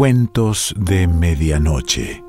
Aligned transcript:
Cuentos 0.00 0.74
de 0.78 1.06
Medianoche. 1.06 2.24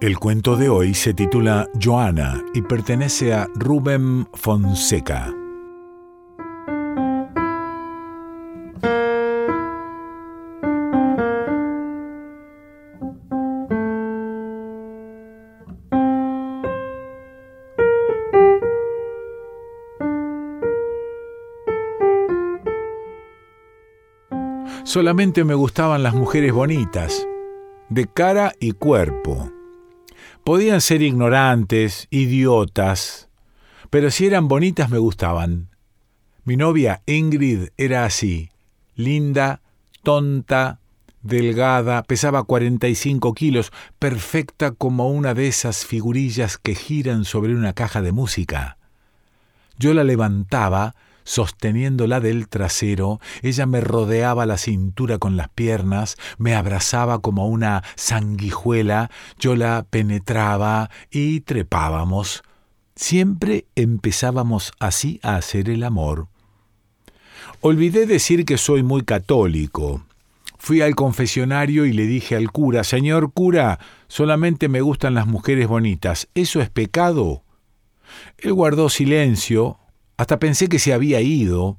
El 0.00 0.18
cuento 0.18 0.56
de 0.56 0.70
hoy 0.70 0.94
se 0.94 1.12
titula 1.12 1.68
Joana 1.78 2.42
y 2.54 2.62
pertenece 2.62 3.34
a 3.34 3.46
Rubén 3.56 4.26
Fonseca. 4.32 5.30
Solamente 24.92 25.44
me 25.44 25.54
gustaban 25.54 26.02
las 26.02 26.12
mujeres 26.12 26.52
bonitas, 26.52 27.26
de 27.88 28.08
cara 28.08 28.52
y 28.60 28.72
cuerpo. 28.72 29.50
Podían 30.44 30.82
ser 30.82 31.00
ignorantes, 31.00 32.08
idiotas, 32.10 33.30
pero 33.88 34.10
si 34.10 34.26
eran 34.26 34.48
bonitas 34.48 34.90
me 34.90 34.98
gustaban. 34.98 35.70
Mi 36.44 36.58
novia 36.58 37.00
Ingrid 37.06 37.68
era 37.78 38.04
así, 38.04 38.50
linda, 38.94 39.62
tonta, 40.02 40.80
delgada, 41.22 42.02
pesaba 42.02 42.42
45 42.42 43.32
kilos, 43.32 43.72
perfecta 43.98 44.72
como 44.72 45.08
una 45.08 45.32
de 45.32 45.48
esas 45.48 45.86
figurillas 45.86 46.58
que 46.58 46.74
giran 46.74 47.24
sobre 47.24 47.54
una 47.54 47.72
caja 47.72 48.02
de 48.02 48.12
música. 48.12 48.76
Yo 49.78 49.94
la 49.94 50.04
levantaba, 50.04 50.94
Sosteniéndola 51.24 52.20
del 52.20 52.48
trasero, 52.48 53.20
ella 53.42 53.66
me 53.66 53.80
rodeaba 53.80 54.46
la 54.46 54.58
cintura 54.58 55.18
con 55.18 55.36
las 55.36 55.48
piernas, 55.48 56.16
me 56.38 56.54
abrazaba 56.54 57.20
como 57.20 57.48
una 57.48 57.82
sanguijuela, 57.94 59.10
yo 59.38 59.56
la 59.56 59.84
penetraba 59.88 60.90
y 61.10 61.40
trepábamos. 61.40 62.42
Siempre 62.96 63.66
empezábamos 63.74 64.72
así 64.78 65.20
a 65.22 65.36
hacer 65.36 65.70
el 65.70 65.84
amor. 65.84 66.28
Olvidé 67.60 68.06
decir 68.06 68.44
que 68.44 68.58
soy 68.58 68.82
muy 68.82 69.02
católico. 69.02 70.04
Fui 70.58 70.80
al 70.80 70.94
confesionario 70.94 71.86
y 71.86 71.92
le 71.92 72.06
dije 72.06 72.36
al 72.36 72.52
cura, 72.52 72.84
Señor 72.84 73.32
cura, 73.32 73.80
solamente 74.06 74.68
me 74.68 74.80
gustan 74.80 75.14
las 75.14 75.26
mujeres 75.26 75.66
bonitas. 75.66 76.28
¿Eso 76.34 76.60
es 76.60 76.70
pecado? 76.70 77.42
Él 78.38 78.52
guardó 78.52 78.88
silencio, 78.88 79.78
hasta 80.16 80.38
pensé 80.38 80.68
que 80.68 80.78
se 80.78 80.92
había 80.92 81.20
ido. 81.20 81.78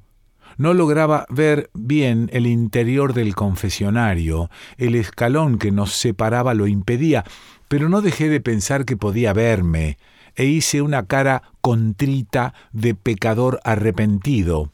No 0.57 0.73
lograba 0.73 1.25
ver 1.29 1.69
bien 1.73 2.29
el 2.33 2.45
interior 2.45 3.13
del 3.13 3.35
confesionario, 3.35 4.49
el 4.77 4.95
escalón 4.95 5.57
que 5.57 5.71
nos 5.71 5.93
separaba 5.93 6.53
lo 6.53 6.67
impedía, 6.67 7.23
pero 7.67 7.89
no 7.89 8.01
dejé 8.01 8.29
de 8.29 8.39
pensar 8.39 8.85
que 8.85 8.97
podía 8.97 9.33
verme, 9.33 9.97
e 10.35 10.45
hice 10.45 10.81
una 10.81 11.05
cara 11.05 11.41
contrita 11.61 12.53
de 12.71 12.93
pecador 12.93 13.59
arrepentido. 13.63 14.71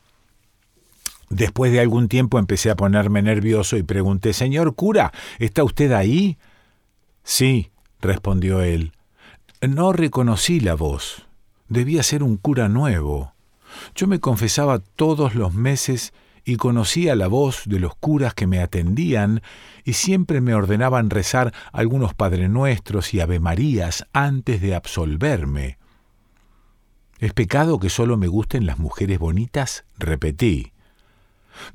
Después 1.29 1.71
de 1.71 1.79
algún 1.79 2.07
tiempo 2.07 2.39
empecé 2.39 2.71
a 2.71 2.75
ponerme 2.75 3.21
nervioso 3.21 3.77
y 3.77 3.83
pregunté 3.83 4.33
Señor 4.33 4.75
cura, 4.75 5.13
¿está 5.37 5.63
usted 5.63 5.91
ahí? 5.91 6.37
Sí, 7.23 7.71
respondió 8.01 8.61
él. 8.61 8.93
No 9.61 9.93
reconocí 9.93 10.59
la 10.59 10.73
voz. 10.73 11.27
Debía 11.67 12.01
ser 12.01 12.23
un 12.23 12.37
cura 12.37 12.67
nuevo. 12.67 13.33
Yo 13.95 14.07
me 14.07 14.19
confesaba 14.19 14.79
todos 14.79 15.35
los 15.35 15.53
meses 15.53 16.13
y 16.45 16.55
conocía 16.55 17.15
la 17.15 17.27
voz 17.27 17.63
de 17.65 17.79
los 17.79 17.95
curas 17.95 18.33
que 18.33 18.47
me 18.47 18.59
atendían 18.59 19.41
y 19.83 19.93
siempre 19.93 20.41
me 20.41 20.53
ordenaban 20.53 21.09
rezar 21.09 21.53
algunos 21.71 22.13
Padre 22.13 22.49
Nuestros 22.49 23.13
y 23.13 23.19
Ave 23.19 23.39
Marías 23.39 24.05
antes 24.13 24.61
de 24.61 24.75
absolverme. 24.75 25.77
¿Es 27.19 27.33
pecado 27.33 27.79
que 27.79 27.89
solo 27.89 28.17
me 28.17 28.27
gusten 28.27 28.65
las 28.65 28.79
mujeres 28.79 29.19
bonitas? 29.19 29.85
repetí. 29.97 30.71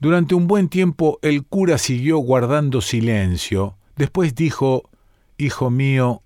Durante 0.00 0.34
un 0.34 0.46
buen 0.46 0.68
tiempo 0.68 1.18
el 1.22 1.44
cura 1.44 1.78
siguió 1.78 2.18
guardando 2.18 2.80
silencio. 2.80 3.76
Después 3.96 4.34
dijo 4.34 4.90
Hijo 5.36 5.70
mío, 5.70 6.22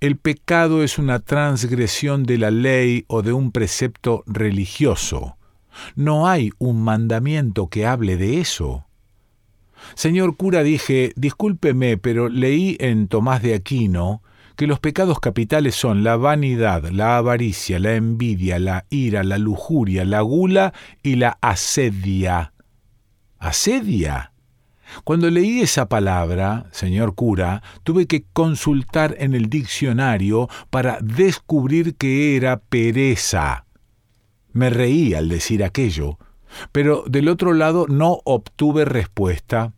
el 0.00 0.16
pecado 0.16 0.82
es 0.82 0.98
una 0.98 1.20
transgresión 1.20 2.24
de 2.24 2.38
la 2.38 2.50
ley 2.50 3.04
o 3.08 3.22
de 3.22 3.32
un 3.32 3.52
precepto 3.52 4.22
religioso. 4.26 5.36
No 5.94 6.28
hay 6.28 6.50
un 6.58 6.82
mandamiento 6.82 7.68
que 7.68 7.86
hable 7.86 8.16
de 8.16 8.40
eso. 8.40 8.86
Señor 9.94 10.36
cura, 10.36 10.62
dije, 10.62 11.12
discúlpeme, 11.16 11.98
pero 11.98 12.28
leí 12.28 12.76
en 12.80 13.08
Tomás 13.08 13.42
de 13.42 13.54
Aquino 13.54 14.22
que 14.56 14.66
los 14.66 14.78
pecados 14.78 15.18
capitales 15.18 15.74
son 15.74 16.04
la 16.04 16.16
vanidad, 16.16 16.84
la 16.90 17.16
avaricia, 17.16 17.78
la 17.80 17.94
envidia, 17.94 18.58
la 18.58 18.86
ira, 18.88 19.24
la 19.24 19.38
lujuria, 19.38 20.04
la 20.04 20.20
gula 20.20 20.72
y 21.02 21.16
la 21.16 21.38
asedia. 21.40 22.52
¿Asedia? 23.38 24.33
Cuando 25.04 25.30
leí 25.30 25.60
esa 25.60 25.88
palabra, 25.88 26.66
señor 26.70 27.14
cura, 27.14 27.62
tuve 27.82 28.06
que 28.06 28.24
consultar 28.32 29.16
en 29.18 29.34
el 29.34 29.48
diccionario 29.48 30.48
para 30.70 30.98
descubrir 31.00 31.96
que 31.96 32.36
era 32.36 32.58
pereza. 32.60 33.66
Me 34.52 34.70
reí 34.70 35.14
al 35.14 35.28
decir 35.28 35.64
aquello, 35.64 36.18
pero 36.72 37.04
del 37.08 37.28
otro 37.28 37.52
lado 37.52 37.86
no 37.88 38.20
obtuve 38.24 38.84
respuesta. 38.84 39.72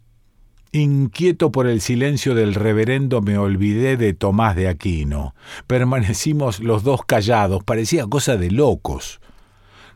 Inquieto 0.73 1.51
por 1.51 1.67
el 1.67 1.81
silencio 1.81 2.35
del 2.35 2.55
reverendo 2.55 3.23
me 3.23 3.39
olvidé 3.39 3.97
de 3.97 4.13
Tomás 4.13 4.57
de 4.57 4.69
Aquino. 4.69 5.35
Permanecimos 5.67 6.61
los 6.61 6.83
dos 6.83 7.01
callados, 7.07 7.65
parecía 7.65 8.07
cosa 8.07 8.37
de 8.37 8.51
locos. 8.51 9.21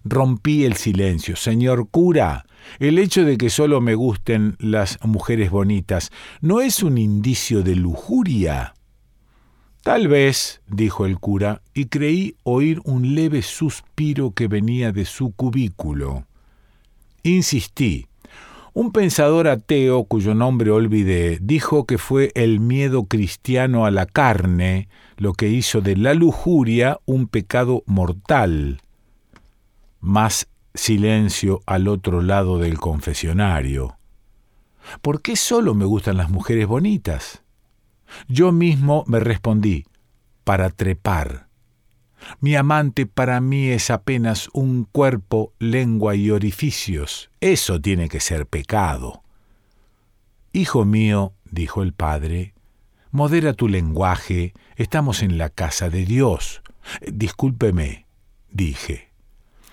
Rompí 0.05 0.65
el 0.65 0.75
silencio. 0.75 1.37
Señor 1.37 1.89
cura, 1.91 2.47
el 2.79 2.99
hecho 2.99 3.25
de 3.25 3.37
que 3.37 3.51
solo 3.51 3.81
me 3.81 3.95
gusten 3.95 4.57
las 4.59 4.99
mujeres 5.05 5.51
bonitas 5.51 6.11
no 6.41 6.61
es 6.61 6.83
un 6.83 6.99
indicio 6.99 7.63
de 7.63 7.77
lujuria. 7.77 8.75
Tal 9.83 10.09
vez, 10.09 10.61
dijo 10.67 11.07
el 11.07 11.19
cura, 11.19 11.63
y 11.73 11.87
creí 11.87 12.37
oír 12.43 12.81
un 12.85 13.15
leve 13.15 13.41
suspiro 13.43 14.33
que 14.33 14.47
venía 14.47 14.93
de 14.93 15.07
su 15.07 15.33
cubículo. 15.33 16.27
Insistí. 17.23 18.07
Un 18.73 18.93
pensador 18.93 19.49
ateo, 19.49 20.05
cuyo 20.05 20.35
nombre 20.35 20.71
olvidé, 20.71 21.39
dijo 21.41 21.87
que 21.87 21.99
fue 21.99 22.31
el 22.35 22.61
miedo 22.61 23.05
cristiano 23.05 23.85
a 23.85 23.91
la 23.91 24.07
carne 24.07 24.89
lo 25.17 25.33
que 25.35 25.49
hizo 25.49 25.81
de 25.81 25.97
la 25.97 26.15
lujuria 26.15 26.99
un 27.05 27.27
pecado 27.27 27.83
mortal. 27.87 28.81
Más 30.01 30.49
silencio 30.75 31.61
al 31.67 31.89
otro 31.89 32.23
lado 32.23 32.59
del 32.59 32.79
confesionario. 32.79 33.99
¿Por 35.03 35.23
qué 35.23 35.37
solo 35.37 35.75
me 35.75 35.85
gustan 35.85 36.17
las 36.17 36.31
mujeres 36.31 36.67
bonitas? 36.67 37.43
Yo 38.29 38.53
mismo 38.53 39.05
me 39.07 39.21
respondí, 39.21 39.85
para 40.45 40.71
trepar. 40.71 41.49
Mi 42.41 42.55
amante 42.55 43.07
para 43.07 43.41
mí 43.41 43.69
es 43.69 43.91
apenas 43.91 44.49
un 44.53 44.85
cuerpo, 44.85 45.53
lengua 45.59 46.17
y 46.17 46.31
orificios. 46.31 47.31
Eso 47.41 47.81
tiene 47.81 48.09
que 48.09 48.21
ser 48.21 48.47
pecado. 48.47 49.23
Hijo 50.53 50.85
mío, 50.85 51.35
dijo 51.45 51.83
el 51.83 51.93
padre, 51.93 52.55
modera 53.11 53.55
tu 53.55 53.69
lenguaje, 53.69 54.55
estamos 54.77 55.23
en 55.23 55.39
la 55.39 55.49
casa 55.51 55.89
de 55.89 56.05
Dios. 56.05 56.63
Discúlpeme, 57.13 58.07
dije. 58.51 59.10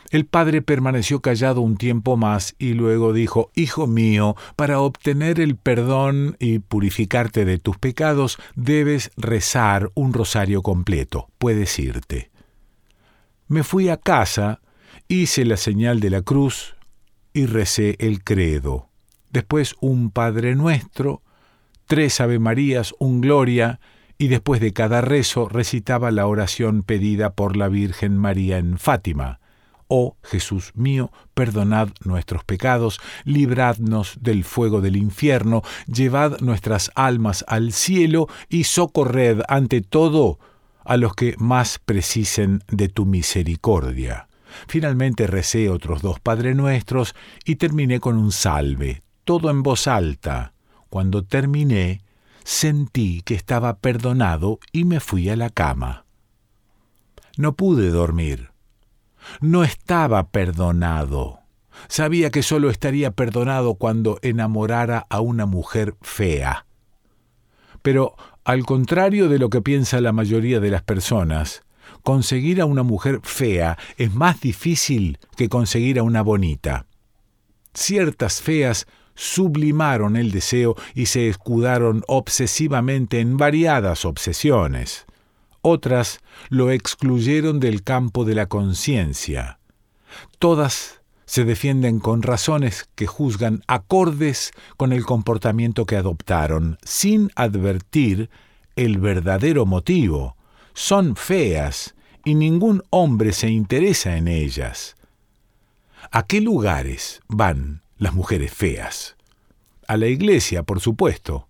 El 0.09 0.25
padre 0.25 0.61
permaneció 0.61 1.21
callado 1.21 1.59
un 1.59 1.75
tiempo 1.75 2.15
más 2.15 2.55
y 2.57 2.73
luego 2.73 3.11
dijo, 3.11 3.51
Hijo 3.55 3.87
mío, 3.87 4.35
para 4.55 4.79
obtener 4.79 5.41
el 5.41 5.57
perdón 5.57 6.37
y 6.39 6.59
purificarte 6.59 7.43
de 7.43 7.57
tus 7.57 7.77
pecados, 7.77 8.37
debes 8.55 9.11
rezar 9.17 9.91
un 9.95 10.13
rosario 10.13 10.61
completo. 10.61 11.27
Puedes 11.37 11.77
irte. 11.77 12.31
Me 13.49 13.63
fui 13.63 13.89
a 13.89 13.97
casa, 13.97 14.61
hice 15.09 15.43
la 15.43 15.57
señal 15.57 15.99
de 15.99 16.09
la 16.09 16.21
cruz 16.21 16.75
y 17.33 17.45
recé 17.45 17.97
el 17.99 18.23
credo. 18.23 18.89
Después 19.29 19.75
un 19.81 20.11
Padre 20.11 20.55
Nuestro, 20.55 21.21
tres 21.85 22.21
Ave 22.21 22.39
Marías, 22.39 22.95
un 22.97 23.19
Gloria, 23.19 23.81
y 24.17 24.29
después 24.29 24.61
de 24.61 24.71
cada 24.71 25.01
rezo 25.01 25.49
recitaba 25.49 26.11
la 26.11 26.27
oración 26.27 26.81
pedida 26.81 27.33
por 27.33 27.57
la 27.57 27.67
Virgen 27.67 28.17
María 28.17 28.57
en 28.57 28.77
Fátima 28.77 29.41
Oh 29.87 30.17
Jesús 30.21 30.71
mío, 30.75 31.11
perdonad 31.33 31.89
nuestros 32.03 32.43
pecados, 32.43 32.99
libradnos 33.23 34.17
del 34.19 34.43
fuego 34.43 34.81
del 34.81 34.97
infierno, 34.97 35.61
llevad 35.87 36.41
nuestras 36.41 36.91
almas 36.95 37.45
al 37.47 37.71
cielo 37.71 38.27
y 38.49 38.65
socorred 38.65 39.41
ante 39.47 39.81
todo 39.81 40.39
a 40.83 40.97
los 40.97 41.15
que 41.15 41.35
más 41.37 41.79
precisen 41.79 42.63
de 42.69 42.89
tu 42.89 43.05
misericordia. 43.05 44.27
Finalmente 44.67 45.27
recé 45.27 45.69
otros 45.69 46.01
dos 46.01 46.19
Padre 46.19 46.55
Nuestros 46.55 47.15
y 47.45 47.55
terminé 47.55 47.99
con 47.99 48.17
un 48.17 48.31
salve, 48.31 49.03
todo 49.23 49.49
en 49.49 49.63
voz 49.63 49.87
alta. 49.87 50.53
Cuando 50.89 51.23
terminé, 51.23 52.01
sentí 52.43 53.21
que 53.21 53.35
estaba 53.35 53.79
perdonado 53.79 54.59
y 54.71 54.85
me 54.85 54.99
fui 54.99 55.29
a 55.29 55.35
la 55.35 55.49
cama. 55.49 56.05
No 57.37 57.55
pude 57.55 57.89
dormir. 57.89 58.49
No 59.41 59.63
estaba 59.63 60.29
perdonado. 60.29 61.39
Sabía 61.87 62.31
que 62.31 62.43
solo 62.43 62.69
estaría 62.69 63.11
perdonado 63.11 63.75
cuando 63.75 64.19
enamorara 64.21 65.05
a 65.09 65.21
una 65.21 65.45
mujer 65.45 65.95
fea. 66.01 66.65
Pero, 67.81 68.15
al 68.43 68.65
contrario 68.65 69.29
de 69.29 69.39
lo 69.39 69.49
que 69.49 69.61
piensa 69.61 70.01
la 70.01 70.11
mayoría 70.11 70.59
de 70.59 70.71
las 70.71 70.83
personas, 70.83 71.63
conseguir 72.03 72.61
a 72.61 72.65
una 72.65 72.83
mujer 72.83 73.19
fea 73.23 73.77
es 73.97 74.13
más 74.13 74.41
difícil 74.41 75.19
que 75.35 75.49
conseguir 75.49 75.99
a 75.99 76.03
una 76.03 76.21
bonita. 76.21 76.85
Ciertas 77.73 78.41
feas 78.41 78.87
sublimaron 79.13 80.15
el 80.15 80.31
deseo 80.31 80.75
y 80.93 81.07
se 81.07 81.27
escudaron 81.27 82.03
obsesivamente 82.07 83.19
en 83.19 83.37
variadas 83.37 84.05
obsesiones. 84.05 85.05
Otras 85.61 86.19
lo 86.49 86.71
excluyeron 86.71 87.59
del 87.59 87.83
campo 87.83 88.25
de 88.25 88.35
la 88.35 88.47
conciencia. 88.47 89.59
Todas 90.39 91.01
se 91.25 91.43
defienden 91.43 91.99
con 91.99 92.21
razones 92.21 92.89
que 92.95 93.07
juzgan 93.07 93.63
acordes 93.67 94.51
con 94.77 94.93
el 94.93 95.05
comportamiento 95.05 95.85
que 95.85 95.97
adoptaron, 95.97 96.77
sin 96.83 97.31
advertir 97.35 98.29
el 98.75 98.99
verdadero 98.99 99.65
motivo. 99.65 100.37
Son 100.73 101.15
feas 101.15 101.95
y 102.23 102.35
ningún 102.35 102.83
hombre 102.89 103.33
se 103.33 103.49
interesa 103.49 104.15
en 104.15 104.27
ellas. 104.27 104.95
¿A 106.11 106.23
qué 106.25 106.39
lugares 106.39 107.21
van 107.27 107.81
las 107.97 108.13
mujeres 108.13 108.53
feas. 108.53 109.15
A 109.87 109.97
la 109.97 110.07
iglesia, 110.07 110.63
por 110.63 110.79
supuesto. 110.79 111.47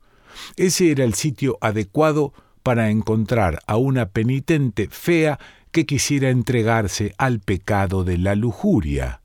Ese 0.56 0.92
era 0.92 1.04
el 1.04 1.14
sitio 1.14 1.58
adecuado 1.62 2.34
para 2.68 2.90
encontrar 2.90 3.62
a 3.66 3.78
una 3.78 4.10
penitente 4.10 4.90
fea 4.92 5.40
que 5.72 5.86
quisiera 5.86 6.32
entregarse 6.32 7.16
al 7.18 7.40
pecado 7.40 8.04
de 8.04 8.18
la 8.18 8.36
lujuria, 8.36 9.22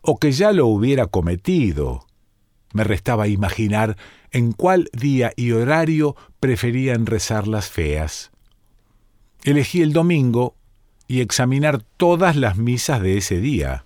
o 0.00 0.18
que 0.18 0.32
ya 0.32 0.52
lo 0.52 0.68
hubiera 0.68 1.04
cometido. 1.04 2.06
Me 2.72 2.82
restaba 2.82 3.28
imaginar 3.28 3.98
en 4.30 4.52
cuál 4.52 4.88
día 4.94 5.34
y 5.36 5.50
horario 5.50 6.16
preferían 6.40 7.04
rezar 7.04 7.46
las 7.46 7.68
feas. 7.68 8.30
Elegí 9.44 9.82
el 9.82 9.92
domingo 9.92 10.56
y 11.06 11.20
examinar 11.20 11.82
todas 11.98 12.36
las 12.36 12.56
misas 12.56 13.02
de 13.02 13.18
ese 13.18 13.38
día. 13.38 13.84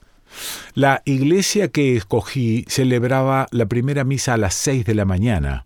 La 0.75 1.03
iglesia 1.05 1.73
que 1.73 1.97
escogí 1.97 2.65
celebraba 2.69 3.49
la 3.51 3.67
primera 3.67 4.05
misa 4.05 4.35
a 4.35 4.37
las 4.37 4.55
seis 4.55 4.85
de 4.85 4.95
la 4.95 5.05
mañana. 5.05 5.66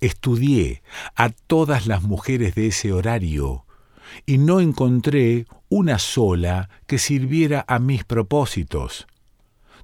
Estudié 0.00 0.82
a 1.14 1.30
todas 1.30 1.86
las 1.86 2.02
mujeres 2.02 2.54
de 2.54 2.68
ese 2.68 2.92
horario 2.92 3.66
y 4.26 4.38
no 4.38 4.60
encontré 4.60 5.46
una 5.68 5.98
sola 5.98 6.68
que 6.86 6.98
sirviera 6.98 7.64
a 7.68 7.78
mis 7.78 8.04
propósitos. 8.04 9.06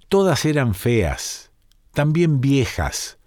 Todas 0.08 0.44
eran 0.44 0.74
feas, 0.74 1.50
también 1.92 2.40
viejas. 2.40 3.18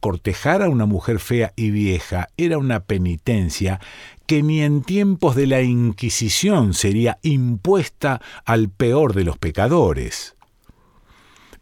Cortejar 0.00 0.62
a 0.62 0.68
una 0.68 0.86
mujer 0.86 1.18
fea 1.18 1.52
y 1.56 1.70
vieja 1.70 2.28
era 2.36 2.58
una 2.58 2.80
penitencia 2.84 3.80
que 4.26 4.42
ni 4.42 4.62
en 4.62 4.82
tiempos 4.82 5.34
de 5.34 5.46
la 5.46 5.62
Inquisición 5.62 6.74
sería 6.74 7.18
impuesta 7.22 8.20
al 8.44 8.68
peor 8.68 9.14
de 9.14 9.24
los 9.24 9.36
pecadores. 9.38 10.36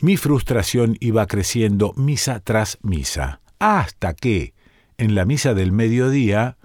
Mi 0.00 0.16
frustración 0.16 0.96
iba 1.00 1.26
creciendo 1.26 1.92
misa 1.96 2.40
tras 2.40 2.78
misa, 2.82 3.40
hasta 3.58 4.14
que, 4.14 4.52
en 5.02 5.16
la 5.16 5.24
misa 5.24 5.52
del 5.52 5.72
mediodía, 5.72 6.56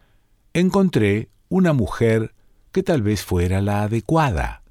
encontré 0.54 1.30
una 1.50 1.74
mujer 1.74 2.34
que 2.72 2.84
tal 2.84 3.01
vez 3.01 3.24
fuera 3.24 3.62
la 3.62 3.84
adecuada. 3.84 4.62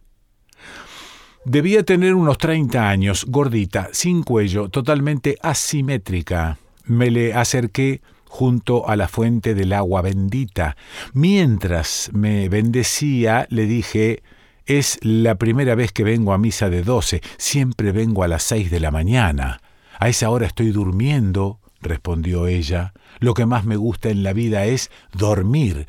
Debía 1.44 1.82
tener 1.82 2.14
unos 2.14 2.38
30 2.38 2.88
años, 2.88 3.24
gordita, 3.28 3.88
sin 3.92 4.22
cuello, 4.22 4.68
totalmente 4.68 5.36
asimétrica. 5.42 6.58
Me 6.84 7.10
le 7.10 7.34
acerqué 7.34 8.02
junto 8.24 8.88
a 8.88 8.94
la 8.94 9.08
fuente 9.08 9.54
del 9.54 9.72
agua 9.72 10.02
bendita. 10.02 10.76
Mientras 11.12 12.10
me 12.12 12.48
bendecía, 12.48 13.46
le 13.50 13.66
dije, 13.66 14.22
es 14.66 14.98
la 15.02 15.34
primera 15.34 15.74
vez 15.74 15.90
que 15.90 16.04
vengo 16.04 16.32
a 16.32 16.38
misa 16.38 16.70
de 16.70 16.82
doce, 16.82 17.20
siempre 17.36 17.90
vengo 17.90 18.22
a 18.22 18.28
las 18.28 18.44
seis 18.44 18.70
de 18.70 18.78
la 18.78 18.92
mañana. 18.92 19.60
A 19.98 20.08
esa 20.08 20.30
hora 20.30 20.46
estoy 20.46 20.70
durmiendo, 20.70 21.58
respondió 21.80 22.46
ella. 22.46 22.92
Lo 23.18 23.34
que 23.34 23.46
más 23.46 23.64
me 23.64 23.76
gusta 23.76 24.08
en 24.08 24.22
la 24.22 24.32
vida 24.32 24.64
es 24.64 24.90
dormir. 25.12 25.86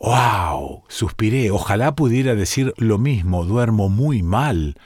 ¡Wow! 0.00 0.84
suspiré. 0.88 1.50
Ojalá 1.50 1.96
pudiera 1.96 2.34
decir 2.34 2.72
lo 2.76 2.98
mismo. 2.98 3.44
Duermo 3.44 3.88
muy 3.88 4.22
mal. 4.22 4.76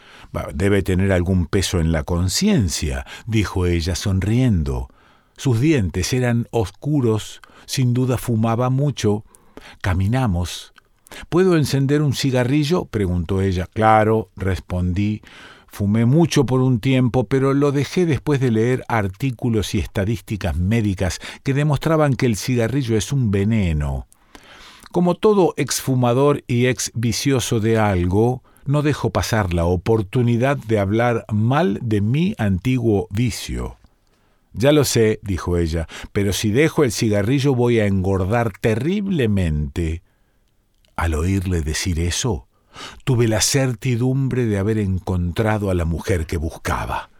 Debe 0.55 0.83
tener 0.83 1.13
algún 1.13 1.47
peso 1.47 1.81
en 1.81 1.93
la 1.93 2.05
conciencia, 2.05 3.05
dijo 3.27 3.67
ella 3.67 3.95
sonriendo. 3.95 4.89
Sus 5.37 5.61
dientes 5.61 6.13
eran 6.13 6.47
oscuros, 6.51 7.43
sin 7.67 7.93
duda 7.93 8.17
fumaba 8.17 8.71
mucho. 8.71 9.25
Caminamos. 9.83 10.73
¿Puedo 11.29 11.57
encender 11.57 12.01
un 12.01 12.15
cigarrillo? 12.15 12.87
preguntó 12.87 13.43
ella. 13.43 13.67
Claro, 13.67 14.31
respondí. 14.37 15.21
Fumé 15.75 16.05
mucho 16.05 16.45
por 16.45 16.61
un 16.61 16.81
tiempo, 16.81 17.25
pero 17.25 17.55
lo 17.55 17.73
dejé 17.73 18.05
después 18.05 18.41
de 18.41 18.51
leer 18.51 18.85
artículos 18.89 19.75
y 19.75 19.79
estadísticas 19.79 20.55
médicas 20.55 21.19
que 21.43 21.55
demostraban 21.55 22.13
que 22.13 22.27
el 22.27 22.37
cigarrillo 22.37 22.95
es 22.95 23.11
un 23.11 23.31
veneno. 23.31 24.07
Como 24.93 25.15
todo 25.15 25.55
exfumador 25.57 26.45
y 26.47 26.67
ex 26.67 26.93
vicioso 26.95 27.59
de 27.59 27.79
algo, 27.79 28.43
no 28.67 28.83
dejo 28.83 29.09
pasar 29.09 29.55
la 29.55 29.65
oportunidad 29.65 30.59
de 30.59 30.79
hablar 30.79 31.25
mal 31.33 31.79
de 31.81 32.03
mi 32.03 32.35
antiguo 32.37 33.09
vicio. 33.11 33.79
Ya 34.53 34.73
lo 34.73 34.85
sé, 34.85 35.21
dijo 35.23 35.57
ella, 35.57 35.89
pero 36.13 36.35
si 36.35 36.51
dejo 36.51 36.85
el 36.85 36.93
cigarrillo 36.93 37.55
voy 37.55 37.81
a 37.81 37.87
engordar 37.87 38.53
terriblemente. 38.61 40.03
Al 40.97 41.15
oírle 41.15 41.63
decir 41.63 41.99
eso, 41.99 42.47
tuve 43.05 43.29
la 43.29 43.41
certidumbre 43.41 44.47
de 44.47 44.59
haber 44.59 44.79
encontrado 44.79 45.71
a 45.71 45.75
la 45.75 45.85
mujer 45.85 46.27
que 46.27 46.37
buscaba. 46.37 47.11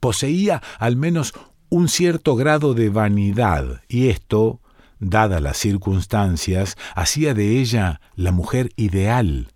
Poseía 0.00 0.62
al 0.78 0.96
menos 0.96 1.34
un 1.68 1.88
cierto 1.88 2.36
grado 2.36 2.74
de 2.74 2.90
vanidad, 2.90 3.82
y 3.88 4.08
esto, 4.08 4.60
dadas 4.98 5.42
las 5.42 5.56
circunstancias, 5.56 6.76
hacía 6.94 7.34
de 7.34 7.60
ella 7.60 8.00
la 8.14 8.32
mujer 8.32 8.70
ideal 8.76 9.48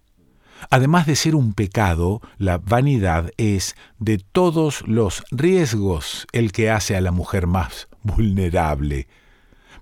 Además 0.69 1.07
de 1.07 1.17
ser 1.17 1.35
un 1.35 1.55
pecado, 1.55 2.21
la 2.37 2.59
vanidad 2.59 3.31
es 3.39 3.77
de 3.99 4.19
todos 4.19 4.87
los 4.87 5.25
riesgos 5.31 6.27
el 6.33 6.53
que 6.53 6.71
hace 6.71 6.97
a 6.97 7.01
la 7.01 7.13
mujer 7.13 7.47
más 7.47 7.89
vulnerable. 8.03 9.09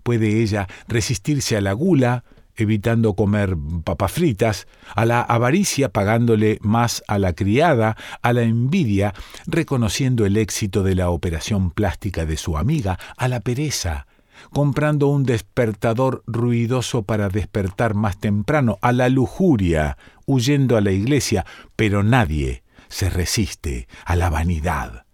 Puede 0.02 0.40
ella 0.40 0.68
resistirse 0.86 1.56
a 1.56 1.60
la 1.60 1.72
gula, 1.72 2.24
evitando 2.58 3.14
comer 3.14 3.56
papas 3.84 4.12
fritas, 4.12 4.66
a 4.94 5.06
la 5.06 5.22
avaricia 5.22 5.88
pagándole 5.88 6.58
más 6.60 7.02
a 7.08 7.18
la 7.18 7.32
criada, 7.32 7.96
a 8.20 8.32
la 8.32 8.42
envidia 8.42 9.14
reconociendo 9.46 10.26
el 10.26 10.36
éxito 10.36 10.82
de 10.82 10.94
la 10.94 11.10
operación 11.10 11.70
plástica 11.70 12.26
de 12.26 12.36
su 12.36 12.58
amiga, 12.58 12.98
a 13.16 13.28
la 13.28 13.40
pereza 13.40 14.06
comprando 14.52 15.08
un 15.08 15.24
despertador 15.24 16.22
ruidoso 16.26 17.02
para 17.02 17.28
despertar 17.28 17.94
más 17.94 18.18
temprano, 18.18 18.78
a 18.82 18.92
la 18.92 19.08
lujuria, 19.08 19.98
huyendo 20.26 20.76
a 20.76 20.80
la 20.80 20.92
iglesia, 20.92 21.44
pero 21.76 22.02
nadie 22.02 22.62
se 22.88 23.10
resiste 23.10 23.88
a 24.04 24.16
la 24.16 24.30
vanidad. 24.30 25.04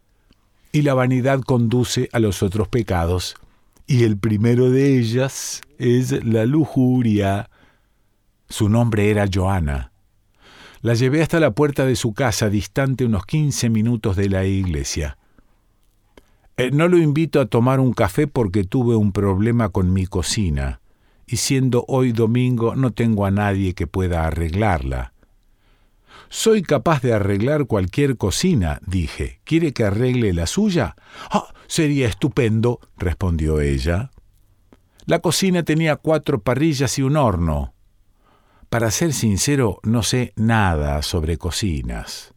Y 0.72 0.82
la 0.82 0.94
vanidad 0.94 1.40
conduce 1.40 2.08
a 2.12 2.18
los 2.18 2.42
otros 2.42 2.68
pecados, 2.68 3.36
y 3.86 4.04
el 4.04 4.18
primero 4.18 4.70
de 4.70 4.98
ellas 4.98 5.60
es 5.78 6.24
la 6.24 6.46
lujuria. 6.46 7.50
Su 8.48 8.68
nombre 8.68 9.10
era 9.10 9.26
Joana. 9.32 9.92
La 10.80 10.94
llevé 10.94 11.22
hasta 11.22 11.40
la 11.40 11.52
puerta 11.52 11.86
de 11.86 11.96
su 11.96 12.12
casa, 12.12 12.50
distante 12.50 13.06
unos 13.06 13.24
quince 13.24 13.70
minutos 13.70 14.16
de 14.16 14.28
la 14.28 14.44
iglesia. 14.44 15.16
Eh, 16.58 16.70
no 16.70 16.88
lo 16.88 16.98
invito 16.98 17.40
a 17.40 17.46
tomar 17.46 17.80
un 17.80 17.94
café 17.94 18.26
porque 18.26 18.64
tuve 18.64 18.94
un 18.94 19.10
problema 19.10 19.70
con 19.70 19.92
mi 19.92 20.06
cocina, 20.06 20.80
y 21.26 21.36
siendo 21.36 21.84
hoy 21.88 22.12
domingo 22.12 22.76
no 22.76 22.92
tengo 22.92 23.24
a 23.24 23.30
nadie 23.30 23.74
que 23.74 23.86
pueda 23.86 24.26
arreglarla. 24.26 25.13
Soy 26.36 26.62
capaz 26.62 27.00
de 27.00 27.14
arreglar 27.14 27.66
cualquier 27.66 28.16
cocina, 28.16 28.80
dije. 28.84 29.40
¿Quiere 29.44 29.72
que 29.72 29.84
arregle 29.84 30.32
la 30.32 30.48
suya? 30.48 30.96
Ah, 31.30 31.54
sería 31.68 32.08
estupendo, 32.08 32.80
respondió 32.98 33.60
ella. 33.60 34.10
La 35.06 35.20
cocina 35.20 35.62
tenía 35.62 35.94
cuatro 35.94 36.40
parrillas 36.42 36.98
y 36.98 37.02
un 37.02 37.16
horno. 37.16 37.72
para 38.68 38.90
ser 38.90 39.12
sincero, 39.12 39.78
no 39.84 40.02
sé 40.02 40.32
nada 40.34 41.02
sobre 41.02 41.38
cocinas. 41.38 42.34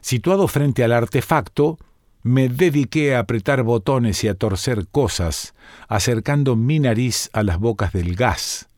Situado 0.00 0.48
frente 0.48 0.82
al 0.82 0.94
artefacto, 0.94 1.76
me 2.22 2.48
dediqué 2.48 3.14
a 3.14 3.18
apretar 3.18 3.64
botones 3.64 4.24
y 4.24 4.28
a 4.28 4.34
torcer 4.34 4.88
cosas, 4.88 5.52
acercando 5.88 6.56
mi 6.56 6.80
nariz 6.80 7.28
a 7.34 7.42
las 7.42 7.58
bocas 7.58 7.92
del 7.92 8.16
gas. 8.16 8.69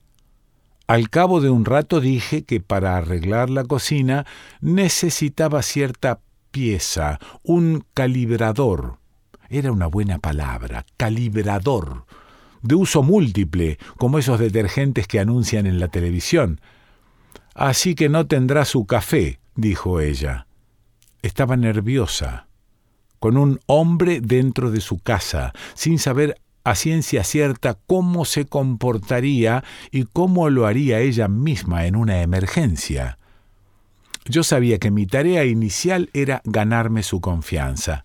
Al 0.86 1.10
cabo 1.10 1.40
de 1.40 1.50
un 1.50 1.64
rato 1.64 2.00
dije 2.00 2.44
que 2.44 2.60
para 2.60 2.96
arreglar 2.96 3.50
la 3.50 3.64
cocina 3.64 4.26
necesitaba 4.60 5.62
cierta 5.62 6.20
pieza, 6.50 7.18
un 7.42 7.84
calibrador. 7.94 8.98
Era 9.48 9.70
una 9.72 9.86
buena 9.86 10.18
palabra, 10.18 10.84
calibrador, 10.96 12.04
de 12.62 12.74
uso 12.74 13.02
múltiple, 13.02 13.78
como 13.96 14.18
esos 14.18 14.38
detergentes 14.38 15.06
que 15.06 15.20
anuncian 15.20 15.66
en 15.66 15.78
la 15.78 15.88
televisión. 15.88 16.60
Así 17.54 17.94
que 17.94 18.08
no 18.08 18.26
tendrá 18.26 18.64
su 18.64 18.86
café, 18.86 19.40
dijo 19.54 20.00
ella. 20.00 20.46
Estaba 21.22 21.56
nerviosa, 21.56 22.48
con 23.18 23.36
un 23.36 23.60
hombre 23.66 24.20
dentro 24.20 24.70
de 24.70 24.80
su 24.80 24.98
casa, 24.98 25.52
sin 25.74 25.98
saber 25.98 26.40
a 26.64 26.74
ciencia 26.74 27.24
cierta 27.24 27.78
cómo 27.86 28.24
se 28.24 28.46
comportaría 28.46 29.64
y 29.90 30.04
cómo 30.04 30.50
lo 30.50 30.66
haría 30.66 31.00
ella 31.00 31.28
misma 31.28 31.86
en 31.86 31.96
una 31.96 32.22
emergencia. 32.22 33.18
Yo 34.24 34.44
sabía 34.44 34.78
que 34.78 34.90
mi 34.90 35.06
tarea 35.06 35.44
inicial 35.44 36.10
era 36.12 36.42
ganarme 36.44 37.02
su 37.02 37.20
confianza. 37.20 38.04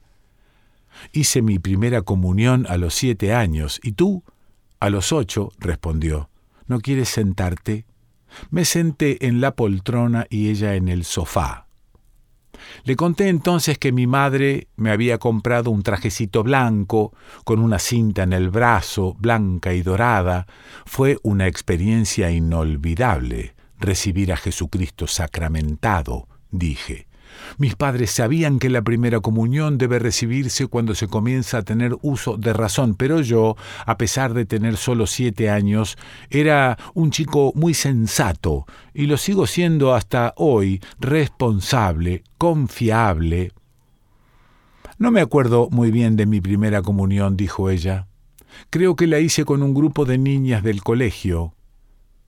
Hice 1.12 1.44
mi 1.44 1.60
primera 1.60 2.02
comunión 2.02 2.66
a 2.68 2.78
los 2.78 2.96
siete 2.96 3.34
años, 3.34 3.80
¿y 3.84 3.92
tú? 3.92 4.24
A 4.80 4.90
los 4.90 5.12
ocho, 5.12 5.52
respondió. 5.60 6.30
¿No 6.66 6.80
quieres 6.80 7.10
sentarte? 7.10 7.86
Me 8.50 8.66
senté 8.66 9.28
en 9.28 9.42
la 9.42 9.56
poltrona 9.56 10.26
y 10.30 10.50
ella 10.50 10.76
en 10.76 10.90
el 10.90 11.04
sofá. 11.06 11.67
Le 12.84 12.96
conté 12.96 13.30
entonces 13.30 13.78
que 13.78 13.92
mi 13.92 14.08
madre 14.08 14.68
me 14.76 14.92
había 14.92 15.18
comprado 15.18 15.72
un 15.72 15.84
trajecito 15.84 16.44
blanco, 16.44 17.14
con 17.44 17.60
una 17.60 17.80
cinta 17.80 18.24
en 18.24 18.34
el 18.34 18.50
brazo, 18.50 19.16
blanca 19.20 19.74
y 19.74 19.82
dorada. 19.82 20.48
Fue 20.86 21.18
una 21.24 21.48
experiencia 21.48 22.32
inolvidable 22.32 23.56
recibir 23.80 24.34
a 24.34 24.38
Jesucristo 24.38 25.08
sacramentado, 25.08 26.28
dije. 26.52 27.07
Mis 27.58 27.75
padres 27.75 28.12
sabían 28.12 28.60
que 28.60 28.70
la 28.70 28.82
primera 28.82 29.20
comunión 29.20 29.77
debe 29.77 30.00
recibirse 30.00 30.67
cuando 30.67 30.96
se 30.96 31.08
comienza 31.08 31.60
a 31.60 31.63
tener 31.63 31.96
uso 32.01 32.38
de 32.38 32.53
razón, 32.53 32.96
pero 32.96 33.22
yo, 33.22 33.56
a 33.86 33.98
pesar 33.98 34.34
de 34.34 34.46
tener 34.46 34.77
solo 34.77 35.08
siete 35.08 35.50
años, 35.50 35.98
era 36.29 36.77
un 36.94 37.12
chico 37.12 37.51
muy 37.56 37.74
sensato, 37.74 38.65
y 38.94 39.08
lo 39.08 39.17
sigo 39.17 39.48
siendo 39.48 39.94
hasta 39.94 40.34
hoy, 40.38 40.82
responsable, 41.00 42.24
confiable. 42.38 43.51
No 44.98 45.12
me 45.12 45.22
acuerdo 45.22 45.70
muy 45.72 45.91
bien 45.91 46.15
de 46.15 46.25
mi 46.25 46.41
primera 46.41 46.82
comunión, 46.82 47.38
dijo 47.38 47.70
ella. 47.70 48.08
Creo 48.70 48.96
que 48.96 49.08
la 49.08 49.20
hice 49.20 49.46
con 49.46 49.62
un 49.62 49.74
grupo 49.74 50.06
de 50.06 50.17
niñas 50.17 50.63
del 50.63 50.84
colegio. 50.84 51.53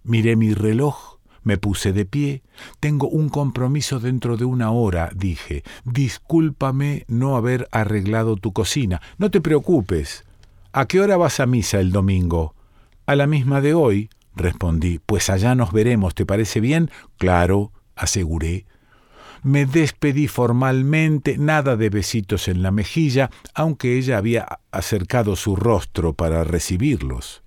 Miré 0.03 0.35
mi 0.35 0.53
reloj 0.53 1.18
me 1.43 1.57
puse 1.57 1.93
de 1.93 2.05
pie. 2.05 2.43
Tengo 2.79 3.07
un 3.07 3.29
compromiso 3.29 3.99
dentro 3.99 4.37
de 4.37 4.45
una 4.45 4.71
hora, 4.71 5.09
dije. 5.15 5.63
Discúlpame 5.85 7.05
no 7.07 7.35
haber 7.35 7.67
arreglado 7.71 8.35
tu 8.35 8.53
cocina. 8.53 9.01
No 9.17 9.31
te 9.31 9.41
preocupes. 9.41 10.25
¿A 10.71 10.85
qué 10.85 10.99
hora 11.01 11.17
vas 11.17 11.39
a 11.39 11.45
misa 11.45 11.79
el 11.79 11.91
domingo? 11.91 12.55
A 13.05 13.15
la 13.15 13.27
misma 13.27 13.61
de 13.61 13.73
hoy, 13.73 14.09
respondí. 14.35 14.99
Pues 15.05 15.29
allá 15.29 15.55
nos 15.55 15.71
veremos, 15.71 16.13
¿te 16.15 16.25
parece 16.25 16.59
bien? 16.59 16.91
Claro, 17.17 17.71
aseguré. 17.95 18.65
Me 19.41 19.65
despedí 19.65 20.27
formalmente, 20.27 21.37
nada 21.37 21.77
de 21.77 21.89
besitos 21.89 22.47
en 22.49 22.61
la 22.61 22.71
mejilla, 22.71 23.29
aunque 23.53 23.97
ella 23.97 24.17
había 24.17 24.59
acercado 24.71 25.35
su 25.35 25.55
rostro 25.55 26.13
para 26.13 26.43
recibirlos. 26.43 27.41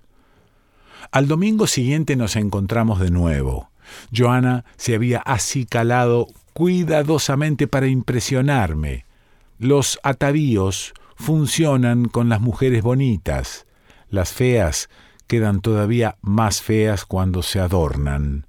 Al 1.11 1.27
domingo 1.27 1.67
siguiente 1.67 2.15
nos 2.15 2.35
encontramos 2.35 2.99
de 2.99 3.11
nuevo. 3.11 3.69
Joana 4.15 4.65
se 4.77 4.95
había 4.95 5.19
acicalado 5.19 6.27
cuidadosamente 6.53 7.67
para 7.67 7.87
impresionarme. 7.87 9.05
Los 9.59 9.99
atavíos 10.03 10.93
funcionan 11.15 12.05
con 12.05 12.29
las 12.29 12.41
mujeres 12.41 12.83
bonitas. 12.83 13.65
Las 14.09 14.33
feas 14.33 14.89
quedan 15.27 15.61
todavía 15.61 16.17
más 16.21 16.61
feas 16.61 17.05
cuando 17.05 17.43
se 17.43 17.59
adornan. 17.59 18.45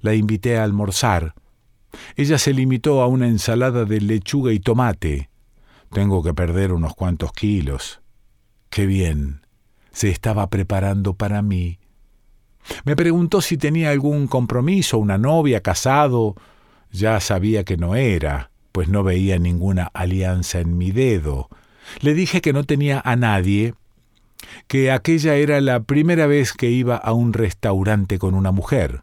La 0.00 0.14
invité 0.14 0.58
a 0.58 0.64
almorzar. 0.64 1.34
Ella 2.16 2.38
se 2.38 2.52
limitó 2.52 3.00
a 3.00 3.06
una 3.06 3.28
ensalada 3.28 3.84
de 3.84 4.00
lechuga 4.00 4.52
y 4.52 4.60
tomate. 4.60 5.30
Tengo 5.92 6.22
que 6.22 6.34
perder 6.34 6.72
unos 6.72 6.94
cuantos 6.94 7.32
kilos. 7.32 8.00
Qué 8.68 8.86
bien. 8.86 9.46
Se 9.92 10.10
estaba 10.10 10.50
preparando 10.50 11.14
para 11.14 11.40
mí 11.40 11.78
me 12.84 12.96
preguntó 12.96 13.40
si 13.40 13.56
tenía 13.56 13.90
algún 13.90 14.26
compromiso, 14.26 14.98
una 14.98 15.18
novia, 15.18 15.60
casado. 15.60 16.34
Ya 16.90 17.20
sabía 17.20 17.64
que 17.64 17.76
no 17.76 17.94
era, 17.94 18.50
pues 18.72 18.88
no 18.88 19.02
veía 19.02 19.38
ninguna 19.38 19.90
alianza 19.94 20.60
en 20.60 20.78
mi 20.78 20.90
dedo. 20.90 21.48
Le 22.00 22.14
dije 22.14 22.40
que 22.40 22.52
no 22.52 22.64
tenía 22.64 23.00
a 23.04 23.16
nadie, 23.16 23.74
que 24.66 24.90
aquella 24.90 25.34
era 25.34 25.60
la 25.60 25.82
primera 25.82 26.26
vez 26.26 26.52
que 26.52 26.70
iba 26.70 26.96
a 26.96 27.12
un 27.12 27.32
restaurante 27.32 28.18
con 28.18 28.34
una 28.34 28.52
mujer. 28.52 29.02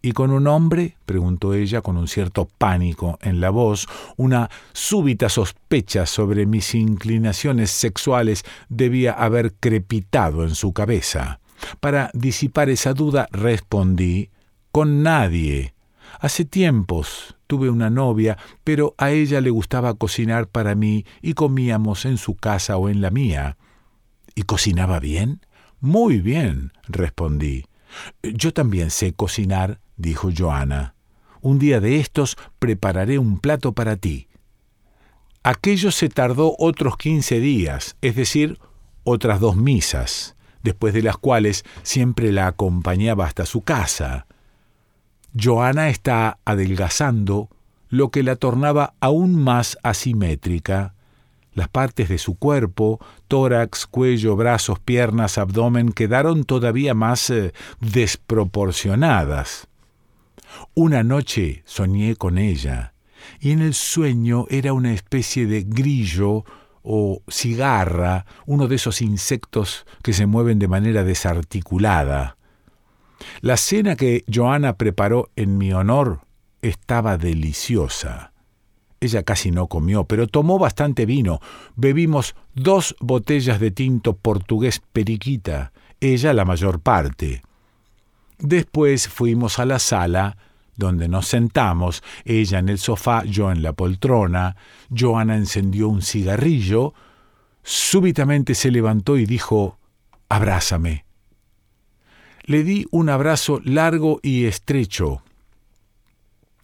¿Y 0.00 0.12
con 0.12 0.30
un 0.30 0.46
hombre? 0.46 0.96
preguntó 1.06 1.54
ella 1.54 1.82
con 1.82 1.96
un 1.96 2.06
cierto 2.06 2.48
pánico 2.58 3.18
en 3.20 3.40
la 3.40 3.50
voz, 3.50 3.88
una 4.16 4.48
súbita 4.72 5.28
sospecha 5.28 6.06
sobre 6.06 6.46
mis 6.46 6.74
inclinaciones 6.74 7.72
sexuales 7.72 8.44
debía 8.68 9.12
haber 9.12 9.54
crepitado 9.54 10.44
en 10.44 10.54
su 10.54 10.72
cabeza. 10.72 11.40
Para 11.80 12.10
disipar 12.14 12.68
esa 12.68 12.94
duda 12.94 13.28
respondí, 13.30 14.30
con 14.72 15.02
nadie. 15.02 15.74
Hace 16.20 16.44
tiempos 16.44 17.36
tuve 17.46 17.70
una 17.70 17.90
novia, 17.90 18.38
pero 18.64 18.94
a 18.98 19.10
ella 19.10 19.40
le 19.40 19.50
gustaba 19.50 19.94
cocinar 19.94 20.48
para 20.48 20.74
mí 20.74 21.04
y 21.22 21.34
comíamos 21.34 22.04
en 22.04 22.18
su 22.18 22.34
casa 22.36 22.76
o 22.76 22.88
en 22.88 23.00
la 23.00 23.10
mía. 23.10 23.56
¿Y 24.34 24.42
cocinaba 24.42 25.00
bien? 25.00 25.40
Muy 25.80 26.20
bien, 26.20 26.72
respondí. 26.86 27.64
Yo 28.22 28.52
también 28.52 28.90
sé 28.90 29.12
cocinar, 29.12 29.80
dijo 29.96 30.30
Joana. 30.36 30.94
Un 31.40 31.58
día 31.58 31.80
de 31.80 32.00
estos 32.00 32.36
prepararé 32.58 33.18
un 33.18 33.38
plato 33.38 33.72
para 33.72 33.96
ti. 33.96 34.28
Aquello 35.42 35.92
se 35.92 36.08
tardó 36.08 36.54
otros 36.58 36.96
quince 36.96 37.40
días, 37.40 37.96
es 38.02 38.16
decir, 38.16 38.58
otras 39.04 39.40
dos 39.40 39.56
misas 39.56 40.36
después 40.62 40.94
de 40.94 41.02
las 41.02 41.16
cuales 41.16 41.64
siempre 41.82 42.32
la 42.32 42.46
acompañaba 42.46 43.26
hasta 43.26 43.46
su 43.46 43.62
casa. 43.62 44.26
Joana 45.38 45.88
está 45.88 46.38
adelgazando, 46.44 47.48
lo 47.88 48.10
que 48.10 48.22
la 48.22 48.36
tornaba 48.36 48.94
aún 49.00 49.34
más 49.34 49.78
asimétrica. 49.82 50.94
Las 51.54 51.68
partes 51.68 52.08
de 52.08 52.18
su 52.18 52.36
cuerpo, 52.36 53.00
tórax, 53.26 53.86
cuello, 53.86 54.36
brazos, 54.36 54.78
piernas, 54.78 55.38
abdomen, 55.38 55.92
quedaron 55.92 56.44
todavía 56.44 56.94
más 56.94 57.30
eh, 57.30 57.52
desproporcionadas. 57.80 59.66
Una 60.74 61.02
noche 61.02 61.62
soñé 61.66 62.16
con 62.16 62.38
ella, 62.38 62.92
y 63.40 63.50
en 63.50 63.60
el 63.60 63.74
sueño 63.74 64.46
era 64.50 64.72
una 64.72 64.92
especie 64.92 65.46
de 65.46 65.62
grillo 65.62 66.44
o 66.82 67.22
cigarra, 67.28 68.26
uno 68.46 68.68
de 68.68 68.76
esos 68.76 69.02
insectos 69.02 69.86
que 70.02 70.12
se 70.12 70.26
mueven 70.26 70.58
de 70.58 70.68
manera 70.68 71.04
desarticulada. 71.04 72.36
La 73.40 73.56
cena 73.56 73.96
que 73.96 74.24
Joana 74.32 74.76
preparó 74.76 75.30
en 75.36 75.58
mi 75.58 75.72
honor 75.72 76.20
estaba 76.62 77.18
deliciosa. 77.18 78.32
Ella 79.00 79.22
casi 79.22 79.50
no 79.50 79.68
comió, 79.68 80.04
pero 80.04 80.26
tomó 80.26 80.58
bastante 80.58 81.06
vino. 81.06 81.40
Bebimos 81.76 82.34
dos 82.54 82.96
botellas 83.00 83.60
de 83.60 83.70
tinto 83.70 84.16
portugués 84.16 84.82
periquita, 84.92 85.72
ella 86.00 86.32
la 86.32 86.44
mayor 86.44 86.80
parte. 86.80 87.42
Después 88.38 89.08
fuimos 89.08 89.58
a 89.58 89.64
la 89.64 89.78
sala 89.78 90.36
donde 90.78 91.08
nos 91.08 91.26
sentamos, 91.26 92.02
ella 92.24 92.60
en 92.60 92.70
el 92.70 92.78
sofá, 92.78 93.24
yo 93.24 93.50
en 93.50 93.62
la 93.62 93.74
poltrona. 93.74 94.56
Joana 94.96 95.36
encendió 95.36 95.88
un 95.88 96.00
cigarrillo, 96.00 96.94
súbitamente 97.62 98.54
se 98.54 98.70
levantó 98.70 99.18
y 99.18 99.26
dijo, 99.26 99.76
Abrázame. 100.30 101.04
Le 102.44 102.62
di 102.62 102.86
un 102.90 103.10
abrazo 103.10 103.60
largo 103.64 104.20
y 104.22 104.46
estrecho. 104.46 105.22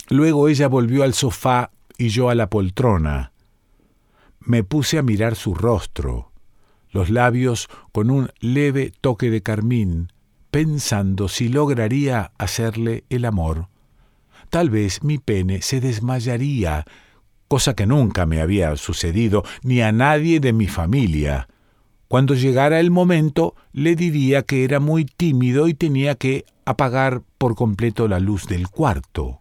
Luego 0.09 0.49
ella 0.49 0.69
volvió 0.69 1.03
al 1.03 1.13
sofá 1.13 1.73
y 1.99 2.09
yo 2.09 2.31
a 2.31 2.35
la 2.35 2.49
poltrona. 2.49 3.33
Me 4.41 4.63
puse 4.63 4.97
a 4.97 5.03
mirar 5.03 5.35
su 5.35 5.55
rostro, 5.55 6.31
los 6.91 7.11
labios 7.11 7.69
con 7.93 8.11
un 8.11 8.31
leve 8.39 8.93
toque 9.01 9.31
de 9.31 9.43
carmín, 9.43 10.13
pensando 10.51 11.29
si 11.29 11.49
lograría 11.49 12.31
hacerle 12.39 13.05
el 13.09 13.25
amor. 13.25 13.74
Tal 14.55 14.71
vez 14.71 15.03
mi 15.03 15.19
pene 15.19 15.63
se 15.63 15.81
desmayaría, 15.81 16.85
cosa 17.49 17.75
que 17.75 17.87
nunca 17.87 18.25
me 18.25 18.41
había 18.41 18.77
sucedido 18.77 19.43
ni 19.65 19.81
a 19.81 19.91
nadie 19.91 20.39
de 20.39 20.53
mi 20.53 20.69
familia. 20.69 21.49
Cuando 22.07 22.35
llegara 22.35 22.79
el 22.79 22.93
momento, 22.93 23.57
le 23.73 23.97
diría 23.97 24.43
que 24.43 24.63
era 24.63 24.79
muy 24.79 25.07
tímido 25.07 25.67
y 25.67 25.75
tenía 25.75 26.15
que 26.15 26.45
apagar 26.67 27.23
por 27.37 27.57
completo 27.57 28.07
la 28.07 28.21
luz 28.21 28.47
del 28.47 28.69
cuarto. 28.69 29.41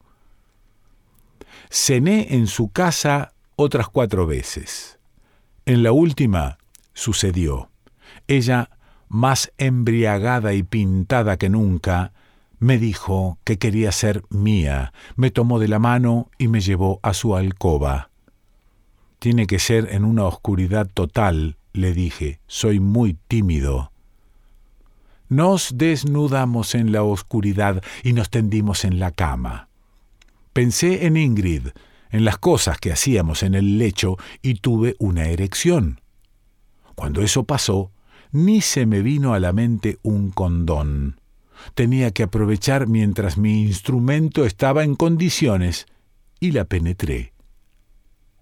Cené 1.69 2.33
en 2.33 2.47
su 2.47 2.69
casa 2.69 3.33
otras 3.55 3.89
cuatro 3.89 4.25
veces. 4.25 4.97
En 5.67 5.83
la 5.83 5.91
última 5.91 6.57
sucedió. 6.95 7.69
Ella, 8.27 8.71
más 9.09 9.51
embriagada 9.59 10.55
y 10.55 10.63
pintada 10.63 11.37
que 11.37 11.49
nunca, 11.49 12.12
me 12.63 12.77
dijo 12.77 13.39
que 13.43 13.57
quería 13.57 13.91
ser 13.91 14.23
mía, 14.29 14.93
me 15.17 15.31
tomó 15.31 15.59
de 15.59 15.67
la 15.67 15.79
mano 15.79 16.31
y 16.37 16.47
me 16.47 16.61
llevó 16.61 17.01
a 17.03 17.13
su 17.13 17.35
alcoba. 17.35 18.09
Tiene 19.19 19.47
que 19.47 19.59
ser 19.59 19.89
en 19.91 20.05
una 20.05 20.23
oscuridad 20.23 20.89
total, 20.93 21.57
le 21.73 21.93
dije, 21.93 22.39
soy 22.47 22.79
muy 22.79 23.17
tímido. 23.27 23.91
Nos 25.27 25.77
desnudamos 25.77 26.73
en 26.73 26.93
la 26.93 27.03
oscuridad 27.03 27.83
y 28.01 28.13
nos 28.13 28.29
tendimos 28.29 28.85
en 28.85 28.97
la 28.97 29.11
cama. 29.11 29.67
Pensé 30.53 31.05
en 31.05 31.17
Ingrid, 31.17 31.67
en 32.11 32.23
las 32.23 32.37
cosas 32.37 32.77
que 32.77 32.93
hacíamos 32.93 33.43
en 33.43 33.55
el 33.55 33.77
lecho 33.77 34.15
y 34.41 34.55
tuve 34.55 34.95
una 34.99 35.25
erección. 35.25 35.99
Cuando 36.95 37.23
eso 37.23 37.43
pasó, 37.43 37.91
ni 38.31 38.61
se 38.61 38.85
me 38.85 39.01
vino 39.01 39.33
a 39.33 39.41
la 39.41 39.51
mente 39.51 39.99
un 40.01 40.31
condón. 40.31 41.17
Tenía 41.73 42.11
que 42.11 42.23
aprovechar 42.23 42.87
mientras 42.87 43.37
mi 43.37 43.63
instrumento 43.63 44.45
estaba 44.45 44.83
en 44.83 44.95
condiciones 44.95 45.85
y 46.39 46.51
la 46.51 46.65
penetré. 46.65 47.33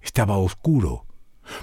Estaba 0.01 0.38
oscuro, 0.38 1.06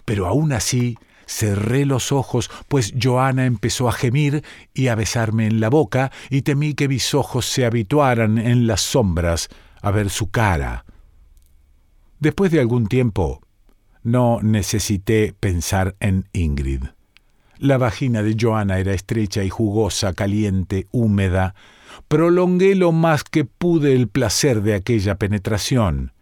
pero 0.04 0.26
aún 0.26 0.52
así 0.52 0.96
cerré 1.26 1.84
los 1.84 2.12
ojos, 2.12 2.50
pues 2.68 2.94
Joana 3.00 3.46
empezó 3.46 3.88
a 3.88 3.92
gemir 3.92 4.44
y 4.72 4.88
a 4.88 4.94
besarme 4.94 5.46
en 5.46 5.60
la 5.60 5.68
boca, 5.68 6.10
y 6.30 6.42
temí 6.42 6.74
que 6.74 6.88
mis 6.88 7.14
ojos 7.14 7.46
se 7.46 7.64
habituaran 7.64 8.38
en 8.38 8.66
las 8.66 8.80
sombras 8.80 9.48
a 9.82 9.90
ver 9.90 10.10
su 10.10 10.30
cara. 10.30 10.84
Después 12.18 12.50
de 12.50 12.60
algún 12.60 12.86
tiempo, 12.86 13.42
no 14.02 14.40
necesité 14.42 15.34
pensar 15.38 15.96
en 16.00 16.28
Ingrid. 16.32 16.84
La 17.58 17.76
vagina 17.76 18.22
de 18.22 18.36
Joana 18.38 18.78
era 18.78 18.92
estrecha 18.92 19.42
y 19.42 19.50
jugosa, 19.50 20.12
caliente, 20.12 20.86
húmeda. 20.92 21.54
Prolongué 22.06 22.76
lo 22.76 22.92
más 22.92 23.24
que 23.24 23.44
pude 23.44 23.94
el 23.94 24.08
placer 24.08 24.62
de 24.62 24.74
aquella 24.74 25.16
penetración. 25.16 26.12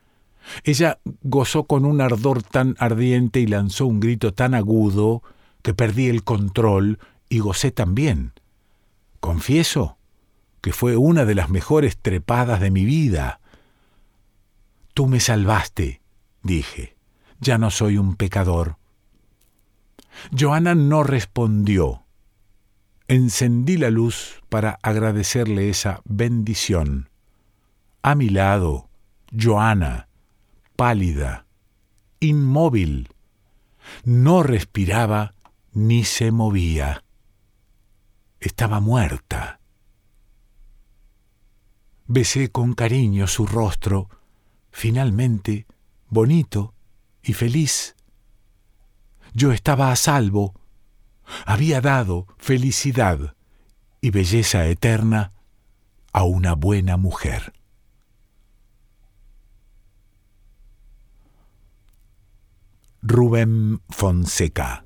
Ella 0.64 0.98
gozó 1.22 1.64
con 1.64 1.84
un 1.84 2.00
ardor 2.00 2.42
tan 2.42 2.74
ardiente 2.78 3.40
y 3.40 3.46
lanzó 3.46 3.86
un 3.86 4.00
grito 4.00 4.32
tan 4.32 4.54
agudo 4.54 5.22
que 5.62 5.74
perdí 5.74 6.06
el 6.08 6.24
control 6.24 6.98
y 7.28 7.40
gocé 7.40 7.70
también. 7.70 8.32
Confieso 9.20 9.98
que 10.62 10.72
fue 10.72 10.96
una 10.96 11.24
de 11.24 11.34
las 11.34 11.50
mejores 11.50 11.98
trepadas 11.98 12.60
de 12.60 12.70
mi 12.70 12.84
vida. 12.84 13.40
Tú 14.94 15.06
me 15.06 15.20
salvaste, 15.20 16.00
dije. 16.42 16.96
Ya 17.40 17.58
no 17.58 17.70
soy 17.70 17.98
un 17.98 18.16
pecador. 18.16 18.78
Joana 20.36 20.74
no 20.74 21.02
respondió. 21.02 22.04
Encendí 23.08 23.76
la 23.76 23.90
luz 23.90 24.42
para 24.48 24.78
agradecerle 24.82 25.68
esa 25.68 26.00
bendición. 26.04 27.10
A 28.02 28.14
mi 28.14 28.28
lado, 28.28 28.88
Joana, 29.32 30.08
pálida, 30.76 31.46
inmóvil, 32.20 33.08
no 34.04 34.42
respiraba 34.42 35.34
ni 35.72 36.04
se 36.04 36.32
movía. 36.32 37.04
Estaba 38.40 38.80
muerta. 38.80 39.60
Besé 42.06 42.50
con 42.50 42.74
cariño 42.74 43.26
su 43.26 43.46
rostro 43.46 44.08
finalmente, 44.76 45.66
bonito 46.10 46.74
y 47.22 47.32
feliz. 47.32 47.95
Yo 49.36 49.52
estaba 49.52 49.92
a 49.92 49.96
salvo, 49.96 50.54
había 51.44 51.82
dado 51.82 52.26
felicidad 52.38 53.36
y 54.00 54.08
belleza 54.08 54.64
eterna 54.64 55.34
a 56.14 56.22
una 56.22 56.54
buena 56.54 56.96
mujer. 56.96 57.52
Rubén 63.02 63.82
Fonseca 63.90 64.85